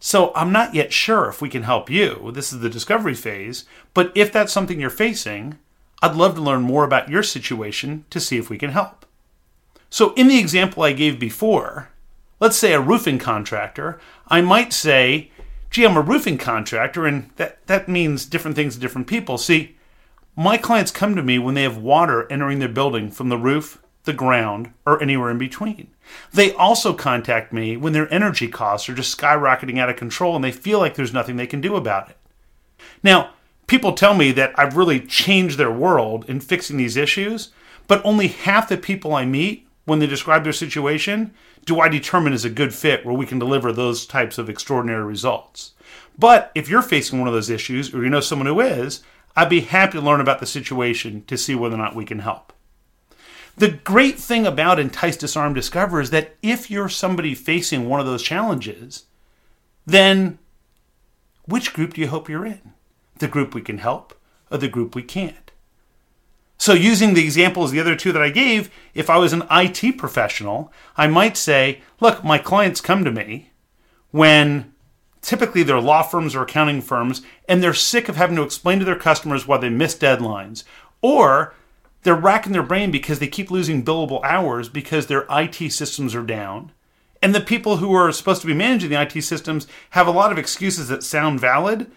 So 0.00 0.32
i'm 0.34 0.52
not 0.52 0.74
yet 0.74 0.92
sure 0.92 1.28
if 1.28 1.40
we 1.40 1.48
can 1.48 1.62
help 1.62 1.88
you. 1.88 2.30
This 2.32 2.52
is 2.52 2.60
the 2.60 2.70
discovery 2.70 3.14
phase. 3.14 3.64
But 3.94 4.12
if 4.14 4.32
that's 4.32 4.52
something 4.52 4.80
you're 4.80 4.90
facing 4.90 5.58
i'd 6.02 6.14
love 6.14 6.34
to 6.36 6.40
learn 6.40 6.62
more 6.62 6.84
about 6.84 7.08
your 7.08 7.22
situation 7.22 8.04
to 8.10 8.20
see 8.20 8.36
if 8.36 8.50
we 8.50 8.58
can 8.58 8.70
help. 8.70 9.06
So 9.90 10.12
in 10.14 10.28
the 10.28 10.38
example 10.38 10.82
i 10.82 10.92
gave 10.92 11.18
before 11.18 11.90
let's 12.40 12.56
say 12.56 12.72
a 12.72 12.80
roofing 12.80 13.18
contractor. 13.18 13.98
I 14.28 14.40
might 14.40 14.72
say 14.72 15.30
gee, 15.70 15.84
I'm 15.84 15.96
a 15.96 16.00
roofing 16.00 16.38
contractor, 16.38 17.06
and 17.06 17.30
that, 17.36 17.66
that 17.66 17.88
means 17.88 18.24
different 18.24 18.56
things 18.56 18.74
to 18.74 18.80
different 18.80 19.06
people. 19.06 19.38
See, 19.38 19.76
my 20.36 20.56
clients 20.56 20.90
come 20.90 21.16
to 21.16 21.22
me 21.22 21.38
when 21.38 21.54
they 21.54 21.62
have 21.62 21.76
water 21.76 22.30
entering 22.30 22.58
their 22.58 22.68
building 22.68 23.10
from 23.10 23.28
the 23.28 23.38
roof, 23.38 23.82
the 24.04 24.12
ground, 24.12 24.72
or 24.86 25.02
anywhere 25.02 25.30
in 25.30 25.38
between. 25.38 25.88
They 26.32 26.52
also 26.54 26.92
contact 26.92 27.52
me 27.52 27.76
when 27.76 27.92
their 27.92 28.12
energy 28.12 28.48
costs 28.48 28.88
are 28.88 28.94
just 28.94 29.16
skyrocketing 29.16 29.78
out 29.78 29.90
of 29.90 29.96
control 29.96 30.34
and 30.34 30.44
they 30.44 30.52
feel 30.52 30.78
like 30.78 30.94
there's 30.94 31.12
nothing 31.12 31.36
they 31.36 31.46
can 31.46 31.60
do 31.60 31.76
about 31.76 32.10
it. 32.10 32.16
Now, 33.02 33.30
people 33.66 33.92
tell 33.92 34.14
me 34.14 34.32
that 34.32 34.52
I've 34.58 34.76
really 34.76 35.00
changed 35.00 35.58
their 35.58 35.70
world 35.70 36.24
in 36.28 36.40
fixing 36.40 36.76
these 36.76 36.96
issues, 36.96 37.50
but 37.86 38.04
only 38.04 38.28
half 38.28 38.68
the 38.68 38.76
people 38.76 39.14
I 39.14 39.24
meet 39.24 39.66
when 39.84 39.98
they 39.98 40.06
describe 40.06 40.44
their 40.44 40.52
situation 40.52 41.32
do 41.64 41.80
I 41.80 41.88
determine 41.88 42.32
is 42.32 42.46
a 42.46 42.50
good 42.50 42.74
fit 42.74 43.04
where 43.04 43.14
we 43.14 43.26
can 43.26 43.38
deliver 43.38 43.72
those 43.72 44.06
types 44.06 44.38
of 44.38 44.48
extraordinary 44.48 45.04
results. 45.04 45.74
But 46.18 46.50
if 46.54 46.68
you're 46.68 46.82
facing 46.82 47.18
one 47.18 47.28
of 47.28 47.34
those 47.34 47.50
issues 47.50 47.94
or 47.94 48.02
you 48.02 48.08
know 48.08 48.20
someone 48.20 48.46
who 48.46 48.60
is, 48.60 49.02
I'd 49.36 49.50
be 49.50 49.60
happy 49.60 49.98
to 49.98 50.04
learn 50.04 50.20
about 50.20 50.40
the 50.40 50.46
situation 50.46 51.24
to 51.26 51.36
see 51.36 51.54
whether 51.54 51.74
or 51.74 51.78
not 51.78 51.94
we 51.94 52.04
can 52.04 52.20
help. 52.20 52.52
The 53.58 53.70
great 53.70 54.20
thing 54.20 54.46
about 54.46 54.78
Entice, 54.78 55.16
Disarm, 55.16 55.52
Discover 55.52 56.00
is 56.00 56.10
that 56.10 56.36
if 56.42 56.70
you're 56.70 56.88
somebody 56.88 57.34
facing 57.34 57.88
one 57.88 57.98
of 57.98 58.06
those 58.06 58.22
challenges, 58.22 59.06
then 59.84 60.38
which 61.44 61.72
group 61.72 61.94
do 61.94 62.00
you 62.00 62.06
hope 62.06 62.28
you're 62.28 62.46
in? 62.46 62.72
The 63.18 63.26
group 63.26 63.54
we 63.54 63.62
can 63.62 63.78
help 63.78 64.16
or 64.48 64.58
the 64.58 64.68
group 64.68 64.94
we 64.94 65.02
can't? 65.02 65.50
So, 66.56 66.72
using 66.72 67.14
the 67.14 67.24
examples, 67.24 67.72
the 67.72 67.80
other 67.80 67.96
two 67.96 68.12
that 68.12 68.22
I 68.22 68.30
gave, 68.30 68.70
if 68.94 69.10
I 69.10 69.16
was 69.16 69.32
an 69.32 69.44
IT 69.50 69.98
professional, 69.98 70.72
I 70.96 71.08
might 71.08 71.36
say, 71.36 71.82
look, 72.00 72.22
my 72.22 72.38
clients 72.38 72.80
come 72.80 73.04
to 73.04 73.10
me 73.10 73.50
when 74.12 74.72
typically 75.20 75.64
they're 75.64 75.80
law 75.80 76.02
firms 76.02 76.36
or 76.36 76.42
accounting 76.42 76.80
firms 76.80 77.22
and 77.48 77.60
they're 77.60 77.74
sick 77.74 78.08
of 78.08 78.14
having 78.14 78.36
to 78.36 78.42
explain 78.42 78.78
to 78.78 78.84
their 78.84 78.96
customers 78.96 79.48
why 79.48 79.58
they 79.58 79.68
missed 79.68 80.00
deadlines 80.00 80.62
or 81.02 81.54
they're 82.08 82.14
racking 82.14 82.52
their 82.52 82.62
brain 82.62 82.90
because 82.90 83.18
they 83.18 83.28
keep 83.28 83.50
losing 83.50 83.84
billable 83.84 84.24
hours 84.24 84.70
because 84.70 85.08
their 85.08 85.26
IT 85.28 85.70
systems 85.70 86.14
are 86.14 86.22
down. 86.22 86.72
And 87.20 87.34
the 87.34 87.40
people 87.42 87.76
who 87.76 87.92
are 87.92 88.10
supposed 88.12 88.40
to 88.40 88.46
be 88.46 88.54
managing 88.54 88.88
the 88.88 89.02
IT 89.02 89.20
systems 89.20 89.66
have 89.90 90.06
a 90.06 90.10
lot 90.10 90.32
of 90.32 90.38
excuses 90.38 90.88
that 90.88 91.02
sound 91.02 91.38
valid, 91.38 91.90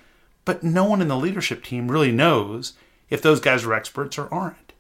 but 0.44 0.64
no 0.64 0.84
one 0.84 1.02
in 1.02 1.08
the 1.08 1.16
leadership 1.16 1.64
team 1.64 1.90
really 1.90 2.12
knows 2.12 2.74
if 3.10 3.22
those 3.22 3.40
guys 3.40 3.64
are 3.64 3.74
experts 3.74 4.18
or 4.18 4.28
aren't. 4.34 4.74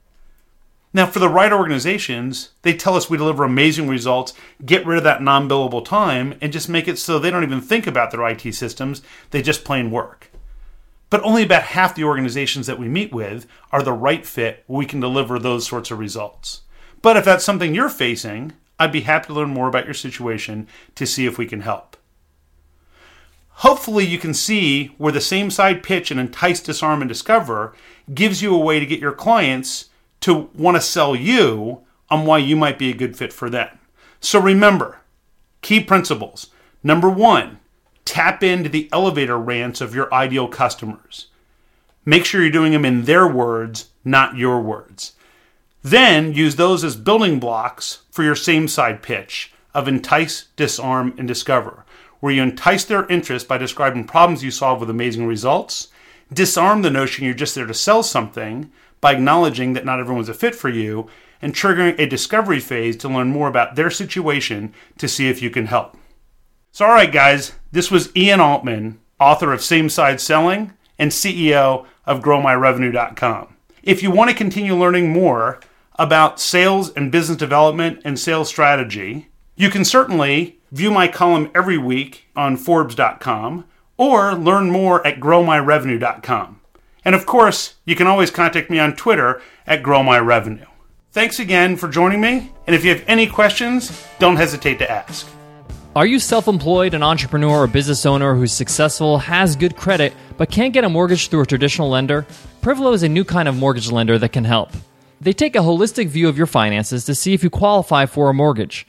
Now, 0.91 1.05
for 1.05 1.19
the 1.19 1.29
right 1.29 1.53
organizations, 1.53 2.49
they 2.63 2.73
tell 2.73 2.97
us 2.97 3.09
we 3.09 3.17
deliver 3.17 3.45
amazing 3.45 3.87
results, 3.87 4.33
get 4.65 4.85
rid 4.85 4.97
of 4.97 5.05
that 5.05 5.21
non 5.21 5.47
billable 5.47 5.85
time, 5.85 6.37
and 6.41 6.51
just 6.51 6.67
make 6.67 6.89
it 6.89 6.97
so 6.97 7.19
they 7.19 7.31
don't 7.31 7.43
even 7.43 7.61
think 7.61 7.87
about 7.87 8.11
their 8.11 8.27
IT 8.27 8.53
systems, 8.53 9.01
they 9.29 9.41
just 9.41 9.63
plain 9.63 9.91
work. 9.91 10.29
But 11.11 11.21
only 11.23 11.43
about 11.43 11.63
half 11.63 11.93
the 11.93 12.05
organizations 12.05 12.65
that 12.67 12.79
we 12.79 12.87
meet 12.87 13.13
with 13.13 13.45
are 13.71 13.83
the 13.83 13.93
right 13.93 14.25
fit 14.25 14.63
where 14.65 14.79
we 14.79 14.85
can 14.87 15.01
deliver 15.01 15.37
those 15.37 15.67
sorts 15.67 15.91
of 15.91 15.99
results. 15.99 16.61
But 17.03 17.17
if 17.17 17.25
that's 17.25 17.43
something 17.43 17.75
you're 17.75 17.89
facing, 17.89 18.53
I'd 18.79 18.93
be 18.93 19.01
happy 19.01 19.27
to 19.27 19.33
learn 19.33 19.49
more 19.49 19.67
about 19.67 19.85
your 19.85 19.93
situation 19.93 20.67
to 20.95 21.05
see 21.05 21.25
if 21.25 21.37
we 21.37 21.45
can 21.45 21.61
help. 21.61 21.97
Hopefully, 23.55 24.05
you 24.05 24.17
can 24.17 24.33
see 24.33 24.87
where 24.97 25.11
the 25.11 25.21
same 25.21 25.51
side 25.51 25.83
pitch 25.83 26.11
and 26.11 26.19
entice, 26.19 26.61
disarm, 26.61 27.01
and 27.01 27.09
discover 27.09 27.75
gives 28.13 28.41
you 28.41 28.55
a 28.55 28.59
way 28.59 28.79
to 28.79 28.85
get 28.85 29.01
your 29.01 29.11
clients 29.11 29.89
to 30.21 30.49
want 30.55 30.77
to 30.77 30.81
sell 30.81 31.13
you 31.13 31.81
on 32.09 32.25
why 32.25 32.37
you 32.37 32.55
might 32.55 32.79
be 32.79 32.89
a 32.89 32.95
good 32.95 33.17
fit 33.17 33.33
for 33.33 33.49
them. 33.49 33.67
So 34.21 34.39
remember, 34.39 35.01
key 35.61 35.83
principles. 35.83 36.47
Number 36.83 37.09
one, 37.09 37.59
tap 38.11 38.43
into 38.43 38.67
the 38.67 38.89
elevator 38.91 39.39
rants 39.39 39.79
of 39.79 39.95
your 39.95 40.13
ideal 40.13 40.45
customers. 40.45 41.27
Make 42.03 42.25
sure 42.25 42.41
you're 42.41 42.51
doing 42.51 42.73
them 42.73 42.83
in 42.83 43.05
their 43.05 43.25
words, 43.25 43.87
not 44.03 44.35
your 44.35 44.59
words. 44.59 45.13
Then 45.81 46.33
use 46.33 46.57
those 46.57 46.83
as 46.83 46.97
building 46.97 47.39
blocks 47.39 47.99
for 48.11 48.23
your 48.23 48.35
same 48.35 48.67
side 48.67 49.01
pitch 49.01 49.53
of 49.73 49.87
entice, 49.87 50.47
disarm, 50.57 51.15
and 51.17 51.25
discover, 51.25 51.85
where 52.19 52.33
you 52.33 52.43
entice 52.43 52.83
their 52.83 53.07
interest 53.07 53.47
by 53.47 53.57
describing 53.57 54.03
problems 54.03 54.43
you 54.43 54.51
solve 54.51 54.81
with 54.81 54.89
amazing 54.89 55.25
results, 55.25 55.87
disarm 56.33 56.81
the 56.81 56.91
notion 56.91 57.23
you're 57.23 57.33
just 57.33 57.55
there 57.55 57.65
to 57.65 57.73
sell 57.73 58.03
something 58.03 58.69
by 58.99 59.13
acknowledging 59.13 59.71
that 59.71 59.85
not 59.85 60.01
everyone's 60.01 60.27
a 60.27 60.33
fit 60.33 60.53
for 60.53 60.67
you, 60.67 61.07
and 61.41 61.53
triggering 61.53 61.97
a 61.97 62.05
discovery 62.05 62.59
phase 62.59 62.97
to 62.97 63.07
learn 63.07 63.29
more 63.29 63.47
about 63.47 63.77
their 63.77 63.89
situation 63.89 64.73
to 64.97 65.07
see 65.07 65.29
if 65.29 65.41
you 65.41 65.49
can 65.49 65.67
help. 65.67 65.95
So, 66.73 66.85
all 66.85 66.91
right, 66.91 67.11
guys, 67.11 67.53
this 67.73 67.91
was 67.91 68.15
Ian 68.15 68.39
Altman, 68.39 68.99
author 69.19 69.51
of 69.51 69.61
Same 69.61 69.89
Side 69.89 70.21
Selling 70.21 70.71
and 70.97 71.11
CEO 71.11 71.85
of 72.05 72.21
GrowMyRevenue.com. 72.21 73.55
If 73.83 74.01
you 74.01 74.09
want 74.09 74.29
to 74.29 74.35
continue 74.35 74.75
learning 74.75 75.11
more 75.11 75.59
about 75.95 76.39
sales 76.39 76.89
and 76.93 77.11
business 77.11 77.37
development 77.37 78.01
and 78.05 78.17
sales 78.17 78.47
strategy, 78.47 79.27
you 79.55 79.69
can 79.69 79.83
certainly 79.83 80.59
view 80.71 80.91
my 80.91 81.09
column 81.09 81.51
every 81.53 81.77
week 81.77 82.27
on 82.37 82.55
Forbes.com 82.55 83.65
or 83.97 84.33
learn 84.33 84.71
more 84.71 85.05
at 85.05 85.19
GrowMyRevenue.com. 85.19 86.61
And 87.03 87.15
of 87.15 87.25
course, 87.25 87.75
you 87.83 87.97
can 87.97 88.07
always 88.07 88.31
contact 88.31 88.69
me 88.69 88.79
on 88.79 88.95
Twitter 88.95 89.41
at 89.67 89.83
GrowMyRevenue. 89.83 90.67
Thanks 91.11 91.39
again 91.39 91.75
for 91.75 91.89
joining 91.89 92.21
me, 92.21 92.53
and 92.65 92.75
if 92.75 92.85
you 92.85 92.91
have 92.91 93.03
any 93.07 93.27
questions, 93.27 94.05
don't 94.19 94.37
hesitate 94.37 94.79
to 94.79 94.89
ask. 94.89 95.27
Are 95.93 96.05
you 96.05 96.19
self 96.19 96.47
employed, 96.47 96.93
an 96.93 97.03
entrepreneur, 97.03 97.63
or 97.63 97.67
business 97.67 98.05
owner 98.05 98.33
who's 98.33 98.53
successful, 98.53 99.17
has 99.17 99.57
good 99.57 99.75
credit, 99.75 100.13
but 100.37 100.49
can't 100.49 100.73
get 100.73 100.85
a 100.85 100.89
mortgage 100.89 101.27
through 101.27 101.41
a 101.41 101.45
traditional 101.45 101.89
lender? 101.89 102.25
Privlo 102.61 102.93
is 102.93 103.03
a 103.03 103.09
new 103.09 103.25
kind 103.25 103.49
of 103.49 103.57
mortgage 103.57 103.91
lender 103.91 104.17
that 104.17 104.31
can 104.31 104.45
help. 104.45 104.71
They 105.19 105.33
take 105.33 105.53
a 105.53 105.59
holistic 105.59 106.07
view 106.07 106.29
of 106.29 106.37
your 106.37 106.47
finances 106.47 107.03
to 107.05 107.13
see 107.13 107.33
if 107.33 107.43
you 107.43 107.49
qualify 107.49 108.05
for 108.05 108.29
a 108.29 108.33
mortgage. 108.33 108.87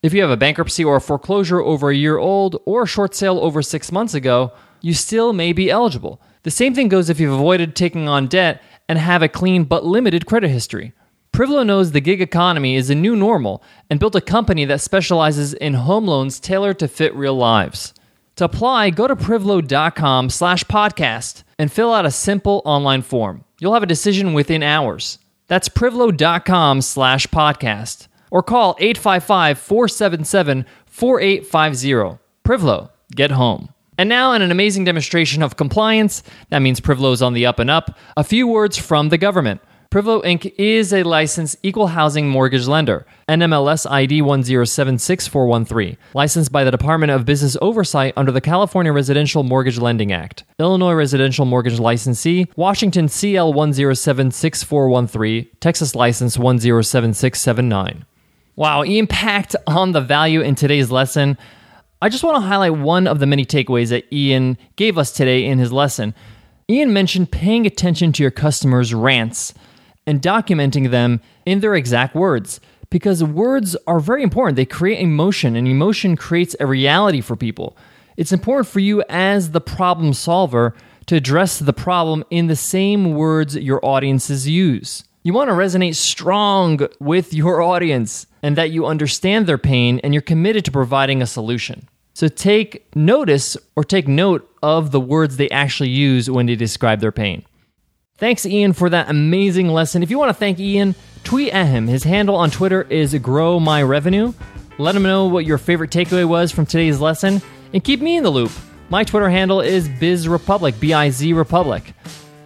If 0.00 0.14
you 0.14 0.22
have 0.22 0.30
a 0.30 0.36
bankruptcy 0.36 0.84
or 0.84 0.94
a 0.94 1.00
foreclosure 1.00 1.60
over 1.60 1.90
a 1.90 1.96
year 1.96 2.18
old 2.18 2.62
or 2.66 2.84
a 2.84 2.86
short 2.86 3.16
sale 3.16 3.40
over 3.40 3.60
six 3.60 3.90
months 3.90 4.14
ago, 4.14 4.52
you 4.80 4.94
still 4.94 5.32
may 5.32 5.52
be 5.52 5.72
eligible. 5.72 6.20
The 6.44 6.52
same 6.52 6.72
thing 6.72 6.88
goes 6.88 7.10
if 7.10 7.18
you've 7.18 7.34
avoided 7.34 7.74
taking 7.74 8.06
on 8.06 8.28
debt 8.28 8.62
and 8.88 8.96
have 8.96 9.22
a 9.22 9.28
clean 9.28 9.64
but 9.64 9.84
limited 9.84 10.24
credit 10.24 10.50
history. 10.50 10.92
Privlo 11.34 11.66
knows 11.66 11.90
the 11.90 12.00
gig 12.00 12.20
economy 12.20 12.76
is 12.76 12.90
a 12.90 12.94
new 12.94 13.16
normal 13.16 13.60
and 13.90 13.98
built 13.98 14.14
a 14.14 14.20
company 14.20 14.64
that 14.66 14.80
specializes 14.80 15.52
in 15.52 15.74
home 15.74 16.06
loans 16.06 16.38
tailored 16.38 16.78
to 16.78 16.86
fit 16.86 17.12
real 17.16 17.34
lives. 17.34 17.92
To 18.36 18.44
apply, 18.44 18.90
go 18.90 19.08
to 19.08 19.16
privlo.com 19.16 20.30
slash 20.30 20.62
podcast 20.62 21.42
and 21.58 21.72
fill 21.72 21.92
out 21.92 22.06
a 22.06 22.12
simple 22.12 22.62
online 22.64 23.02
form. 23.02 23.44
You'll 23.58 23.74
have 23.74 23.82
a 23.82 23.86
decision 23.86 24.32
within 24.32 24.62
hours. 24.62 25.18
That's 25.48 25.68
privlo.com 25.68 26.82
slash 26.82 27.26
podcast 27.26 28.06
or 28.30 28.44
call 28.44 28.76
855 28.78 29.58
477 29.58 30.66
4850. 30.86 32.20
Privlo, 32.44 32.90
get 33.10 33.32
home. 33.32 33.70
And 33.98 34.08
now, 34.08 34.34
in 34.34 34.42
an 34.42 34.52
amazing 34.52 34.84
demonstration 34.84 35.42
of 35.42 35.56
compliance, 35.56 36.22
that 36.50 36.62
means 36.62 36.80
Privlo's 36.80 37.22
on 37.22 37.32
the 37.32 37.46
up 37.46 37.58
and 37.58 37.70
up, 37.70 37.98
a 38.16 38.22
few 38.22 38.46
words 38.46 38.78
from 38.78 39.08
the 39.08 39.18
government. 39.18 39.60
Privlo 39.94 40.24
Inc. 40.24 40.52
is 40.58 40.92
a 40.92 41.04
licensed 41.04 41.56
equal 41.62 41.86
housing 41.86 42.28
mortgage 42.28 42.66
lender, 42.66 43.06
NMLS 43.28 43.88
ID 43.88 44.22
1076413, 44.22 45.96
licensed 46.14 46.50
by 46.50 46.64
the 46.64 46.72
Department 46.72 47.12
of 47.12 47.24
Business 47.24 47.56
Oversight 47.62 48.12
under 48.16 48.32
the 48.32 48.40
California 48.40 48.92
Residential 48.92 49.44
Mortgage 49.44 49.78
Lending 49.78 50.10
Act. 50.10 50.42
Illinois 50.58 50.94
Residential 50.94 51.44
Mortgage 51.44 51.78
Licensee, 51.78 52.48
Washington 52.56 53.06
CL 53.06 53.52
1076413, 53.52 55.46
Texas 55.60 55.94
License 55.94 56.36
107679. 56.38 58.04
Wow, 58.56 58.82
impact 58.82 59.54
on 59.68 59.92
the 59.92 60.00
value 60.00 60.40
in 60.40 60.56
today's 60.56 60.90
lesson. 60.90 61.38
I 62.02 62.08
just 62.08 62.24
want 62.24 62.34
to 62.34 62.40
highlight 62.40 62.76
one 62.76 63.06
of 63.06 63.20
the 63.20 63.26
many 63.26 63.46
takeaways 63.46 63.90
that 63.90 64.12
Ian 64.12 64.58
gave 64.74 64.98
us 64.98 65.12
today 65.12 65.44
in 65.44 65.60
his 65.60 65.70
lesson. 65.72 66.16
Ian 66.68 66.92
mentioned 66.92 67.30
paying 67.30 67.64
attention 67.64 68.10
to 68.14 68.24
your 68.24 68.32
customers' 68.32 68.92
rants 68.92 69.54
and 70.06 70.20
documenting 70.20 70.90
them 70.90 71.20
in 71.46 71.60
their 71.60 71.74
exact 71.74 72.14
words 72.14 72.60
because 72.90 73.24
words 73.24 73.76
are 73.86 73.98
very 73.98 74.22
important. 74.22 74.56
They 74.56 74.66
create 74.66 75.00
emotion, 75.00 75.56
and 75.56 75.66
emotion 75.66 76.16
creates 76.16 76.54
a 76.60 76.66
reality 76.66 77.20
for 77.20 77.34
people. 77.34 77.76
It's 78.16 78.32
important 78.32 78.68
for 78.68 78.78
you 78.78 79.02
as 79.08 79.50
the 79.50 79.60
problem 79.60 80.12
solver 80.12 80.74
to 81.06 81.16
address 81.16 81.58
the 81.58 81.72
problem 81.72 82.24
in 82.30 82.46
the 82.46 82.56
same 82.56 83.14
words 83.14 83.56
your 83.56 83.84
audiences 83.84 84.48
use. 84.48 85.04
You 85.24 85.32
want 85.32 85.48
to 85.48 85.54
resonate 85.54 85.96
strong 85.96 86.86
with 87.00 87.34
your 87.34 87.62
audience 87.62 88.26
and 88.42 88.56
that 88.56 88.70
you 88.70 88.86
understand 88.86 89.46
their 89.46 89.58
pain 89.58 89.98
and 90.04 90.14
you're 90.14 90.20
committed 90.20 90.64
to 90.66 90.70
providing 90.70 91.22
a 91.22 91.26
solution. 91.26 91.88
So 92.12 92.28
take 92.28 92.94
notice 92.94 93.56
or 93.74 93.82
take 93.82 94.06
note 94.06 94.48
of 94.62 94.92
the 94.92 95.00
words 95.00 95.36
they 95.36 95.50
actually 95.50 95.88
use 95.88 96.30
when 96.30 96.46
they 96.46 96.54
describe 96.54 97.00
their 97.00 97.10
pain. 97.10 97.44
Thanks, 98.16 98.46
Ian, 98.46 98.74
for 98.74 98.90
that 98.90 99.10
amazing 99.10 99.68
lesson. 99.68 100.04
If 100.04 100.10
you 100.10 100.20
want 100.20 100.28
to 100.28 100.34
thank 100.34 100.60
Ian, 100.60 100.94
tweet 101.24 101.52
at 101.52 101.66
him. 101.66 101.88
His 101.88 102.04
handle 102.04 102.36
on 102.36 102.52
Twitter 102.52 102.82
is 102.82 103.12
Grow 103.16 103.58
My 103.58 103.82
Revenue. 103.82 104.32
Let 104.78 104.94
him 104.94 105.02
know 105.02 105.26
what 105.26 105.46
your 105.46 105.58
favorite 105.58 105.90
takeaway 105.90 106.24
was 106.24 106.52
from 106.52 106.64
today's 106.64 107.00
lesson 107.00 107.42
and 107.72 107.82
keep 107.82 108.00
me 108.00 108.16
in 108.16 108.22
the 108.22 108.30
loop. 108.30 108.52
My 108.88 109.02
Twitter 109.02 109.28
handle 109.28 109.60
is 109.60 109.88
BizRepublic, 109.88 110.78
B 110.78 110.94
I 110.94 111.10
Z 111.10 111.32
Republic. 111.32 111.92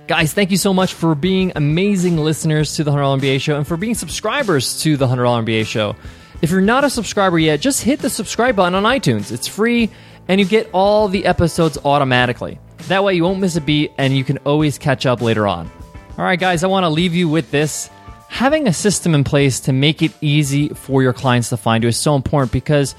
Guys, 0.06 0.32
thank 0.32 0.50
you 0.50 0.56
so 0.56 0.72
much 0.72 0.94
for 0.94 1.14
being 1.14 1.52
amazing 1.54 2.16
listeners 2.16 2.76
to 2.76 2.84
the 2.84 2.90
$100 2.90 3.20
MBA 3.20 3.38
show 3.38 3.56
and 3.58 3.66
for 3.66 3.76
being 3.76 3.94
subscribers 3.94 4.80
to 4.80 4.96
the 4.96 5.06
$100 5.06 5.44
MBA 5.44 5.66
show. 5.66 5.96
If 6.40 6.50
you're 6.50 6.62
not 6.62 6.84
a 6.84 6.88
subscriber 6.88 7.38
yet, 7.38 7.60
just 7.60 7.82
hit 7.82 7.98
the 7.98 8.08
subscribe 8.08 8.56
button 8.56 8.74
on 8.74 8.84
iTunes. 8.84 9.30
It's 9.30 9.46
free 9.46 9.90
and 10.28 10.40
you 10.40 10.46
get 10.46 10.70
all 10.72 11.08
the 11.08 11.26
episodes 11.26 11.76
automatically. 11.84 12.58
That 12.88 13.04
way 13.04 13.14
you 13.14 13.22
won't 13.22 13.38
miss 13.38 13.54
a 13.56 13.60
beat 13.60 13.92
and 13.98 14.16
you 14.16 14.24
can 14.24 14.38
always 14.38 14.78
catch 14.78 15.04
up 15.04 15.20
later 15.20 15.46
on. 15.46 15.70
All 16.16 16.24
right, 16.24 16.40
guys, 16.40 16.64
I 16.64 16.68
want 16.68 16.84
to 16.84 16.88
leave 16.88 17.14
you 17.14 17.28
with 17.28 17.50
this. 17.50 17.90
Having 18.28 18.66
a 18.66 18.72
system 18.72 19.14
in 19.14 19.24
place 19.24 19.60
to 19.60 19.74
make 19.74 20.02
it 20.02 20.12
easy 20.22 20.70
for 20.70 21.02
your 21.02 21.12
clients 21.12 21.50
to 21.50 21.58
find 21.58 21.82
you 21.84 21.90
is 21.90 21.98
so 21.98 22.16
important 22.16 22.50
because 22.50 22.94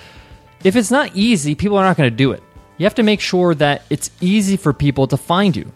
if 0.64 0.76
it's 0.76 0.92
not 0.92 1.16
easy, 1.16 1.56
people 1.56 1.78
are 1.78 1.84
not 1.84 1.98
going 1.98 2.10
to 2.10 2.16
do 2.16 2.32
it. 2.32 2.44
You 2.78 2.86
have 2.86 2.96
to 2.96 3.04
make 3.04 3.20
sure 3.20 3.56
that 3.56 3.82
it's 3.90 4.12
easy 4.22 4.58
for 4.58 4.74
people 4.74 5.08
to 5.08 5.18
find 5.18 5.56
you. 5.56 5.72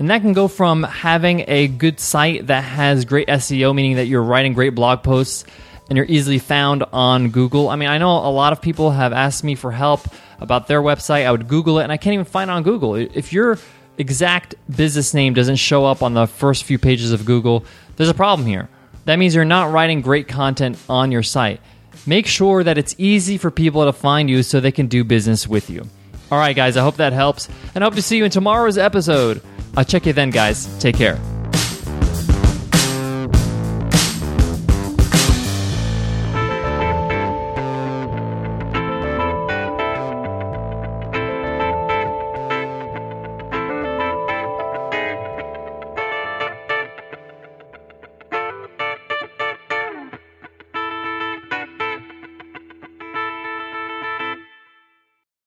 And 0.00 0.10
that 0.10 0.22
can 0.22 0.32
go 0.32 0.48
from 0.48 0.82
having 0.82 1.44
a 1.46 1.68
good 1.68 2.00
site 2.00 2.48
that 2.48 2.64
has 2.64 3.04
great 3.04 3.28
SEO, 3.28 3.72
meaning 3.74 3.96
that 3.96 4.06
you're 4.06 4.22
writing 4.22 4.54
great 4.54 4.74
blog 4.74 5.04
posts 5.04 5.44
and 5.92 5.98
you're 5.98 6.06
easily 6.06 6.38
found 6.38 6.84
on 6.90 7.28
Google. 7.28 7.68
I 7.68 7.76
mean, 7.76 7.90
I 7.90 7.98
know 7.98 8.16
a 8.16 8.32
lot 8.32 8.54
of 8.54 8.62
people 8.62 8.92
have 8.92 9.12
asked 9.12 9.44
me 9.44 9.54
for 9.54 9.70
help 9.70 10.00
about 10.40 10.66
their 10.66 10.80
website. 10.80 11.26
I 11.26 11.30
would 11.30 11.48
Google 11.48 11.80
it 11.80 11.82
and 11.82 11.92
I 11.92 11.98
can't 11.98 12.14
even 12.14 12.24
find 12.24 12.48
it 12.48 12.54
on 12.54 12.62
Google. 12.62 12.94
If 12.94 13.30
your 13.30 13.58
exact 13.98 14.54
business 14.74 15.12
name 15.12 15.34
doesn't 15.34 15.56
show 15.56 15.84
up 15.84 16.02
on 16.02 16.14
the 16.14 16.26
first 16.26 16.64
few 16.64 16.78
pages 16.78 17.12
of 17.12 17.26
Google, 17.26 17.66
there's 17.96 18.08
a 18.08 18.14
problem 18.14 18.48
here. 18.48 18.70
That 19.04 19.18
means 19.18 19.34
you're 19.34 19.44
not 19.44 19.70
writing 19.70 20.00
great 20.00 20.28
content 20.28 20.78
on 20.88 21.12
your 21.12 21.22
site. 21.22 21.60
Make 22.06 22.26
sure 22.26 22.64
that 22.64 22.78
it's 22.78 22.94
easy 22.96 23.36
for 23.36 23.50
people 23.50 23.84
to 23.84 23.92
find 23.92 24.30
you 24.30 24.42
so 24.42 24.60
they 24.60 24.72
can 24.72 24.86
do 24.86 25.04
business 25.04 25.46
with 25.46 25.68
you. 25.68 25.86
All 26.30 26.38
right, 26.38 26.56
guys, 26.56 26.78
I 26.78 26.80
hope 26.80 26.96
that 26.96 27.12
helps, 27.12 27.50
and 27.74 27.84
I 27.84 27.86
hope 27.86 27.96
to 27.96 28.02
see 28.02 28.16
you 28.16 28.24
in 28.24 28.30
tomorrow's 28.30 28.78
episode. 28.78 29.42
I'll 29.76 29.84
check 29.84 30.06
you 30.06 30.14
then, 30.14 30.30
guys. 30.30 30.66
Take 30.78 30.96
care. 30.96 31.20